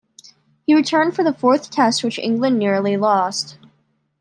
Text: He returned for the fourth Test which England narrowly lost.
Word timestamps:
He 0.65 0.73
returned 0.73 1.13
for 1.15 1.23
the 1.23 1.31
fourth 1.31 1.69
Test 1.69 2.03
which 2.03 2.17
England 2.17 2.57
narrowly 2.57 2.97
lost. 2.97 3.59